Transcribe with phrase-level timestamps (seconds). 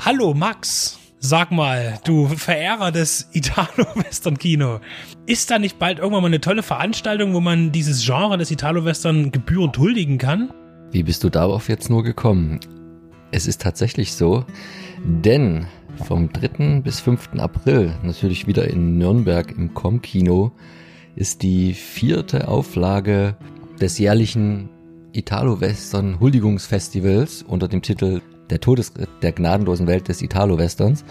[0.00, 0.96] Hallo Max.
[1.18, 4.78] Sag mal, du Verehrer des Italo-Western-Kino,
[5.26, 9.32] ist da nicht bald irgendwann mal eine tolle Veranstaltung, wo man dieses Genre des Italo-Western
[9.32, 10.52] gebührend huldigen kann?
[10.92, 12.60] Wie bist du darauf jetzt nur gekommen?
[13.32, 14.44] Es ist tatsächlich so,
[15.04, 15.66] denn
[16.06, 16.80] vom 3.
[16.80, 17.30] bis 5.
[17.38, 20.52] April, natürlich wieder in Nürnberg im Com-Kino,
[21.16, 23.36] ist die vierte Auflage
[23.80, 24.68] des jährlichen
[25.12, 31.04] Italo-Western Huldigungsfestivals unter dem Titel der Todesritt der gnadenlosen Welt des Italo-Westerns.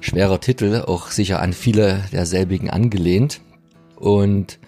[0.00, 3.40] Schwerer Titel, auch sicher an viele derselbigen angelehnt.
[3.96, 4.58] Und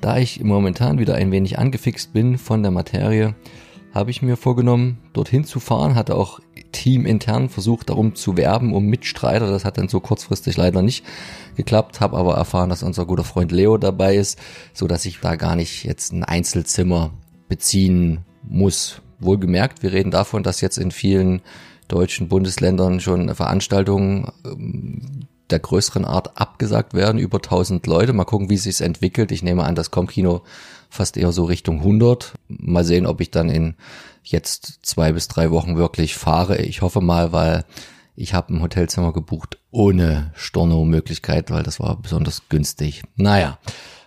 [0.00, 3.34] da ich momentan wieder ein wenig angefixt bin von der Materie,
[3.92, 6.40] habe ich mir vorgenommen, dorthin zu fahren, hatte auch
[6.72, 9.50] teamintern versucht, darum zu werben, um Mitstreiter.
[9.50, 11.04] Das hat dann so kurzfristig leider nicht
[11.56, 14.38] geklappt, habe aber erfahren, dass unser guter Freund Leo dabei ist,
[14.74, 17.12] so dass ich da gar nicht jetzt ein Einzelzimmer
[17.48, 19.00] beziehen muss.
[19.18, 21.42] Wohlgemerkt, wir reden davon, dass jetzt in vielen
[21.88, 28.12] deutschen Bundesländern schon Veranstaltungen ähm, der größeren Art abgesagt werden, über 1000 Leute.
[28.12, 29.30] Mal gucken, wie es sich entwickelt.
[29.30, 30.42] Ich nehme an, das Comkino
[30.90, 32.34] fast eher so Richtung 100.
[32.48, 33.74] Mal sehen, ob ich dann in
[34.24, 36.58] jetzt zwei bis drei Wochen wirklich fahre.
[36.58, 37.64] Ich hoffe mal, weil
[38.16, 43.02] ich habe ein Hotelzimmer gebucht ohne Storno-Möglichkeit, weil das war besonders günstig.
[43.14, 43.58] Naja,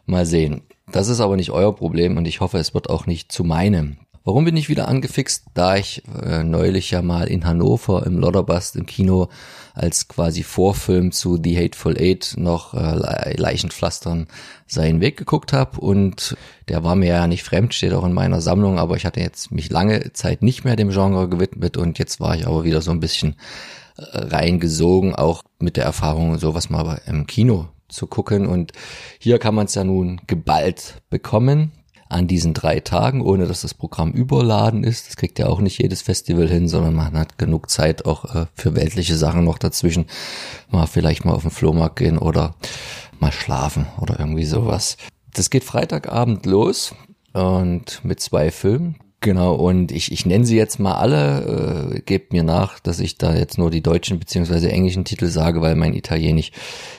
[0.05, 0.63] mal sehen.
[0.91, 3.97] Das ist aber nicht euer Problem und ich hoffe, es wird auch nicht zu meinem.
[4.25, 5.45] Warum bin ich wieder angefixt?
[5.53, 9.29] Da ich äh, neulich ja mal in Hannover im Lodderbust im Kino
[9.73, 14.27] als quasi Vorfilm zu The Hateful Eight noch äh, Leichenpflastern
[14.67, 16.35] seinen Weg geguckt habe und
[16.67, 19.51] der war mir ja nicht fremd, steht auch in meiner Sammlung, aber ich hatte jetzt
[19.51, 22.91] mich lange Zeit nicht mehr dem Genre gewidmet und jetzt war ich aber wieder so
[22.91, 23.35] ein bisschen
[23.97, 28.73] äh, reingesogen, auch mit der Erfahrung, sowas mal im Kino zu gucken und
[29.17, 31.71] hier kann man es ja nun geballt bekommen
[32.09, 35.07] an diesen drei Tagen, ohne dass das Programm überladen ist.
[35.07, 38.45] Das kriegt ja auch nicht jedes Festival hin, sondern man hat genug Zeit auch äh,
[38.55, 40.07] für weltliche Sachen noch dazwischen.
[40.71, 42.55] Mal vielleicht mal auf den Flohmarkt gehen oder
[43.19, 44.97] mal schlafen oder irgendwie sowas.
[45.33, 46.95] Das geht Freitagabend los
[47.33, 48.95] und mit zwei Filmen.
[49.21, 53.17] Genau, und ich, ich nenne sie jetzt mal alle, äh, gebt mir nach, dass ich
[53.17, 56.51] da jetzt nur die deutschen beziehungsweise englischen Titel sage, weil mein Italienisch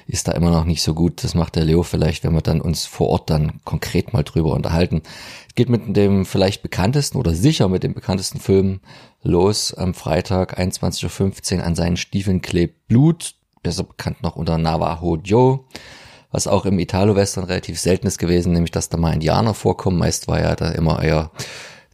[0.07, 1.25] ist da immer noch nicht so gut.
[1.25, 4.53] Das macht der Leo vielleicht, wenn wir dann uns vor Ort dann konkret mal drüber
[4.53, 5.01] unterhalten.
[5.49, 8.81] Es geht mit dem vielleicht bekanntesten oder sicher mit dem bekanntesten Film
[9.23, 15.17] los am Freitag 21.15 Uhr an seinen Stiefeln klebt Blut, besser bekannt noch unter Navajo
[15.17, 15.61] Joe
[16.33, 19.99] was auch im Italo-Western relativ selten ist gewesen, nämlich dass da mal Indianer vorkommen.
[19.99, 21.31] Meist war ja da immer eher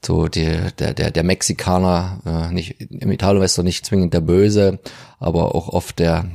[0.06, 4.78] so die, der, der, der Mexikaner, äh, nicht, im Italo-Western nicht zwingend der Böse,
[5.19, 6.27] aber auch oft der,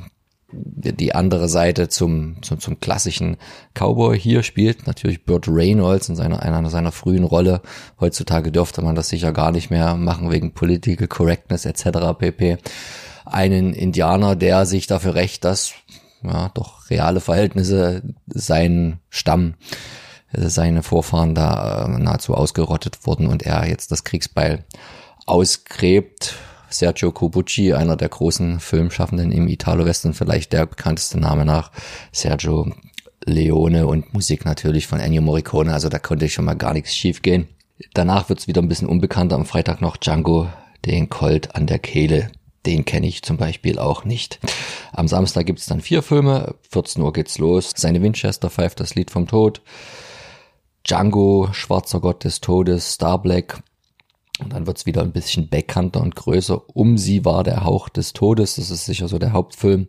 [0.54, 3.38] die andere Seite zum, zum, zum klassischen
[3.74, 4.86] Cowboy hier spielt.
[4.86, 7.62] Natürlich Burt Reynolds in seiner, einer seiner frühen Rolle.
[8.00, 12.18] Heutzutage dürfte man das sicher gar nicht mehr machen wegen Political Correctness etc.
[12.20, 12.58] pp.
[13.26, 15.72] Einen Indianer, der sich dafür rächt, dass
[16.24, 19.56] ja, doch reale Verhältnisse seinen Stamm
[20.34, 24.66] seine Vorfahren da äh, nahezu ausgerottet wurden und er jetzt das Kriegsbeil
[25.26, 26.36] ausgräbt.
[26.70, 31.72] Sergio Cobucci, einer der großen Filmschaffenden im Italo-Western, vielleicht der bekannteste Name nach
[32.14, 32.72] Sergio
[33.26, 36.96] Leone und Musik natürlich von Ennio Morricone, also da konnte ich schon mal gar nichts
[36.96, 37.48] schief gehen.
[37.94, 39.36] Danach wird's wieder ein bisschen unbekannter.
[39.36, 40.48] Am Freitag noch Django,
[40.86, 42.32] den Colt an der Kehle.
[42.66, 44.40] Den kenne ich zum Beispiel auch nicht.
[44.92, 46.56] Am Samstag gibt's dann vier Filme.
[46.70, 47.72] 14 Uhr geht's los.
[47.76, 49.62] Seine Winchester pfeift das Lied vom Tod.
[50.92, 53.64] Django, Schwarzer Gott des Todes, Star Black.
[54.42, 56.64] Und dann wird's wieder ein bisschen bekannter und größer.
[56.76, 58.56] Um sie war der Hauch des Todes.
[58.56, 59.88] Das ist sicher so der Hauptfilm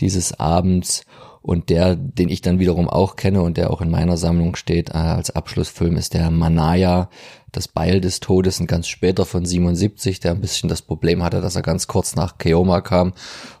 [0.00, 1.04] dieses Abends.
[1.42, 4.90] Und der, den ich dann wiederum auch kenne und der auch in meiner Sammlung steht
[4.90, 7.08] äh, als Abschlussfilm, ist der Manaya,
[7.52, 11.40] das Beil des Todes, ein ganz später von 77, der ein bisschen das Problem hatte,
[11.40, 13.12] dass er ganz kurz nach Keoma kam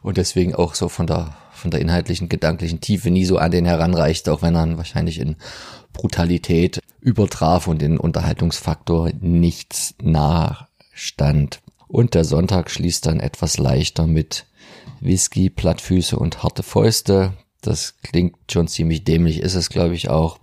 [0.02, 3.64] und deswegen auch so von der von der inhaltlichen, gedanklichen Tiefe nie so an den
[3.64, 5.36] heranreichte, auch wenn er wahrscheinlich in
[5.92, 11.60] Brutalität übertraf und den Unterhaltungsfaktor nichts nachstand.
[11.86, 14.46] Und der Sonntag schließt dann etwas leichter mit
[15.00, 17.34] Whisky, Plattfüße und harte Fäuste.
[17.60, 20.38] Das klingt schon ziemlich dämlich, ist es glaube ich auch.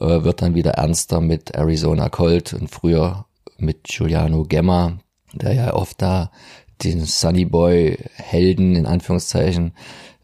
[0.00, 3.26] Äh, wird dann wieder ernster mit Arizona Colt und früher
[3.58, 4.98] mit Giuliano Gemma,
[5.34, 6.30] der ja oft da
[6.82, 9.72] den Sunny Boy Helden in Anführungszeichen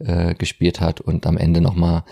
[0.05, 2.05] äh, gespielt hat und am Ende nochmal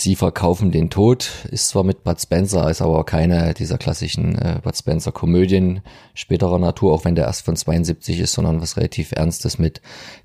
[0.00, 4.58] Sie verkaufen den Tod, ist zwar mit Bud Spencer, ist aber keine dieser klassischen äh,
[4.62, 5.82] Bud Spencer Komödien
[6.14, 9.82] späterer Natur, auch wenn der erst von 72 ist, sondern was relativ Ernstes mit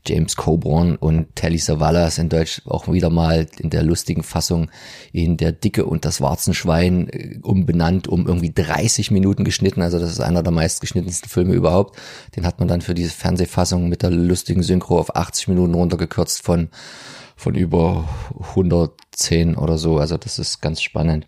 [0.08, 4.72] James Coburn und Telly Savalas in Deutsch auch wieder mal in der lustigen Fassung
[5.12, 10.10] in Der Dicke und das Warzenschwein äh, umbenannt, um irgendwie 30 Minuten geschnitten, also das
[10.10, 12.00] ist einer der meistgeschnittensten Filme überhaupt.
[12.38, 16.44] Den hat man dann für diese Fernsehfassung mit der lustigen Synchro auf 80 Minuten runtergekürzt
[16.44, 16.70] von
[17.36, 18.08] von über
[18.50, 19.98] 110 oder so.
[19.98, 21.28] Also das ist ganz spannend.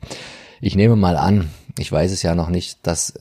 [0.62, 3.14] Ich nehme mal an, ich weiß es ja noch nicht, dass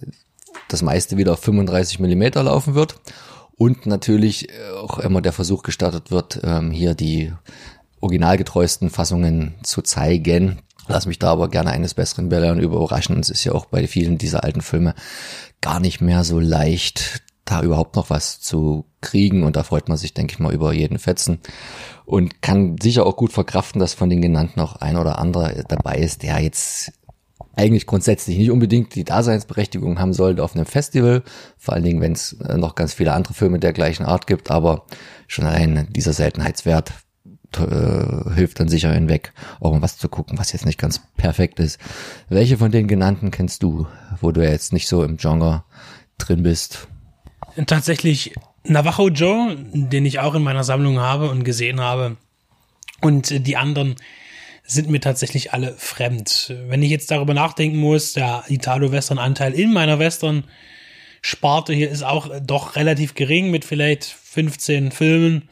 [0.69, 3.01] das meiste wieder auf 35 Millimeter laufen wird
[3.57, 4.49] und natürlich
[4.83, 7.33] auch immer der Versuch gestartet wird, ähm, hier die
[8.01, 10.61] originalgetreuesten Fassungen zu zeigen.
[10.89, 13.19] Lass mich da aber gerne eines Besseren belehren überraschen.
[13.19, 14.95] Es ist ja auch bei vielen dieser alten Filme
[15.61, 19.97] gar nicht mehr so leicht, da überhaupt noch was zu kriegen und da freut man
[19.97, 21.39] sich, denke ich mal, über jeden Fetzen
[22.05, 25.97] und kann sicher auch gut verkraften, dass von den genannten auch ein oder andere dabei
[25.97, 26.93] ist, der jetzt
[27.55, 31.23] eigentlich grundsätzlich nicht unbedingt die Daseinsberechtigung haben sollte auf einem Festival,
[31.57, 34.51] vor allen Dingen, wenn es äh, noch ganz viele andere Filme der gleichen Art gibt,
[34.51, 34.85] aber
[35.27, 36.93] schon allein dieser Seltenheitswert
[37.57, 41.59] äh, hilft dann sicher hinweg, auch um was zu gucken, was jetzt nicht ganz perfekt
[41.59, 41.79] ist.
[42.29, 43.87] Welche von den genannten kennst du,
[44.21, 45.65] wo du jetzt nicht so im Genre
[46.19, 46.89] drin bist?
[47.67, 52.17] Tatsächlich Navajo Joe, den ich auch in meiner Sammlung habe und gesehen habe.
[53.01, 53.97] Und die anderen
[54.65, 56.55] sind mir tatsächlich alle fremd.
[56.67, 62.77] Wenn ich jetzt darüber nachdenken muss, der Italo-Western-Anteil in meiner Western-Sparte hier ist auch doch
[62.77, 65.49] relativ gering mit vielleicht 15 Filmen.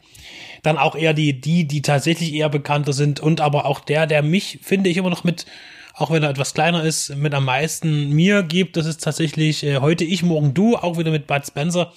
[0.63, 4.21] Dann auch eher die, die, die tatsächlich eher bekannter sind und aber auch der, der
[4.21, 5.45] mich, finde ich, immer noch mit,
[5.95, 8.77] auch wenn er etwas kleiner ist, mit am meisten mir gibt.
[8.77, 11.93] Das ist tatsächlich äh, heute ich, morgen du, auch wieder mit Bud Spencer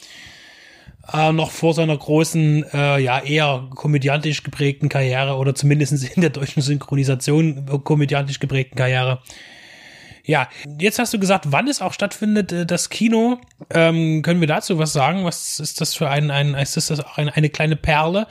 [1.12, 6.30] äh, noch vor seiner großen, äh, ja, eher komödiantisch geprägten Karriere oder zumindest in der
[6.30, 9.20] deutschen Synchronisation komödiantisch geprägten Karriere.
[10.24, 10.48] Ja,
[10.78, 13.38] jetzt hast du gesagt, wann es auch stattfindet, äh, das Kino.
[13.70, 15.24] Ähm, können wir dazu was sagen?
[15.24, 18.26] Was ist das für ein, ein ist das auch eine, eine kleine Perle?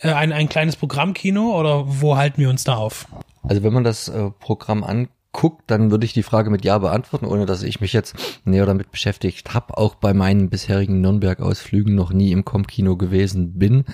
[0.00, 3.06] Äh, ein, ein kleines Programmkino oder wo halten wir uns da auf?
[3.42, 6.78] Also wenn man das äh, Programm an guckt, dann würde ich die Frage mit Ja
[6.78, 8.14] beantworten, ohne dass ich mich jetzt
[8.44, 9.76] näher damit beschäftigt habe.
[9.76, 13.84] Auch bei meinen bisherigen Nürnberg-Ausflügen noch nie im Com-Kino gewesen bin.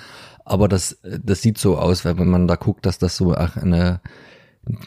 [0.44, 4.00] Aber das, das sieht so aus, wenn man da guckt, dass das so eine,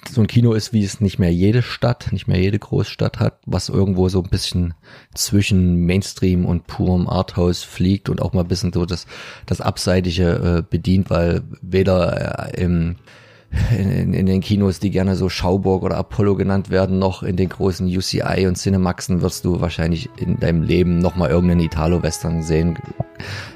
[0.09, 3.39] so ein Kino ist, wie es nicht mehr jede Stadt, nicht mehr jede Großstadt hat,
[3.45, 4.75] was irgendwo so ein bisschen
[5.15, 9.07] zwischen Mainstream und purem Arthouse fliegt und auch mal ein bisschen so das,
[9.45, 12.97] das Abseitige äh, bedient, weil weder äh, im
[13.77, 17.49] in, in, den Kinos, die gerne so Schauburg oder Apollo genannt werden, noch in den
[17.49, 22.79] großen UCI und Cinemaxen wirst du wahrscheinlich in deinem Leben nochmal irgendeinen Italo-Western sehen,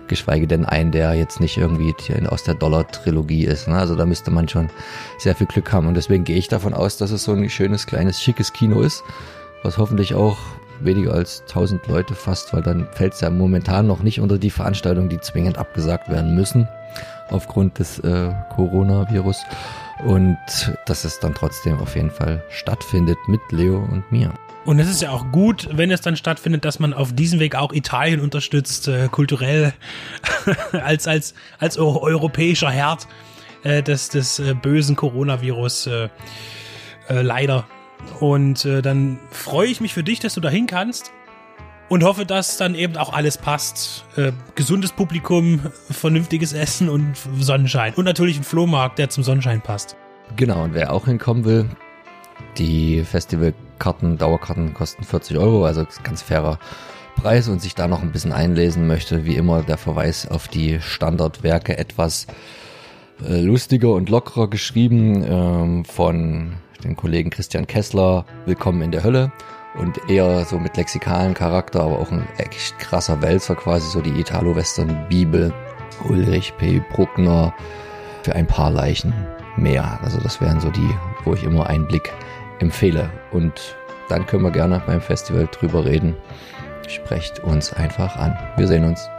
[0.08, 1.96] geschweige denn einen, der jetzt nicht irgendwie
[2.28, 3.68] aus der Dollar-Trilogie ist.
[3.68, 3.76] Ne?
[3.76, 4.70] Also da müsste man schon
[5.18, 7.88] sehr viel Glück haben und deswegen gehe ich davon aus, dass es so ein schönes,
[7.88, 9.04] kleines, schickes Kino ist,
[9.64, 10.38] was hoffentlich auch
[10.80, 14.52] weniger als 1000 Leute fasst, weil dann fällt es ja momentan noch nicht unter die
[14.52, 16.68] Veranstaltungen, die zwingend abgesagt werden müssen
[17.30, 19.38] aufgrund des äh, Coronavirus
[20.06, 20.38] und
[20.86, 24.34] dass es dann trotzdem auf jeden Fall stattfindet mit Leo und mir.
[24.66, 27.56] Und es ist ja auch gut, wenn es dann stattfindet, dass man auf diesem Weg
[27.56, 29.74] auch Italien unterstützt, äh, kulturell
[30.74, 33.08] als, als, als europäischer Herd
[33.64, 36.10] äh, des, des äh, bösen Coronavirus äh,
[37.08, 37.66] äh, leider.
[38.20, 41.14] Und äh, dann freue ich mich für dich, dass du dahin kannst
[41.90, 44.06] und hoffe, dass dann eben auch alles passt.
[44.16, 47.94] Äh, gesundes Publikum, vernünftiges Essen und Sonnenschein.
[47.94, 49.96] Und natürlich ein Flohmarkt, der zum Sonnenschein passt.
[50.36, 51.70] Genau, und wer auch hinkommen will,
[52.58, 56.60] die Festivalkarten, Dauerkarten kosten 40 Euro, also ganz fairer
[57.16, 60.80] Preis und sich da noch ein bisschen einlesen möchte, wie immer der Verweis auf die
[60.82, 62.28] Standardwerke etwas
[63.28, 69.32] äh, lustiger und lockerer geschrieben ähm, von den Kollegen Christian Kessler, Willkommen in der Hölle
[69.78, 74.20] und eher so mit lexikalen Charakter, aber auch ein echt krasser Wälzer, quasi so die
[74.20, 75.54] Italo-Western-Bibel.
[76.08, 76.82] Ulrich P.
[76.92, 77.54] Bruckner
[78.24, 79.14] für ein paar Leichen
[79.56, 80.00] mehr.
[80.04, 80.90] Also das wären so die,
[81.24, 82.14] wo ich immer einen Blick
[82.60, 83.10] empfehle.
[83.32, 83.76] Und
[84.10, 86.16] dann können wir gerne beim Festival drüber reden.
[86.88, 88.38] Sprecht uns einfach an.
[88.58, 89.10] Wir sehen uns.